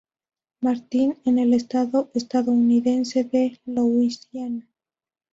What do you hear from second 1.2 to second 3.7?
en el estado estadounidense de